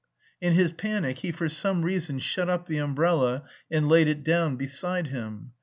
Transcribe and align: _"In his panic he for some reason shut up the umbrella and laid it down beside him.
_"In 0.41 0.53
his 0.53 0.71
panic 0.71 1.19
he 1.19 1.31
for 1.31 1.47
some 1.47 1.83
reason 1.83 2.17
shut 2.17 2.49
up 2.49 2.65
the 2.65 2.79
umbrella 2.79 3.43
and 3.69 3.87
laid 3.87 4.07
it 4.07 4.23
down 4.23 4.55
beside 4.55 5.09
him. 5.09 5.51